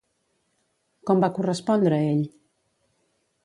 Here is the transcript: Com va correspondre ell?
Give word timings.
Com 1.11 1.21
va 1.25 1.31
correspondre 1.37 2.03
ell? 2.09 2.27